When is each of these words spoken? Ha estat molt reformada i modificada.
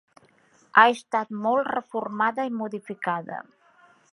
Ha 0.81 0.85
estat 0.93 1.35
molt 1.43 1.69
reformada 1.75 2.49
i 2.51 2.55
modificada. 2.63 3.39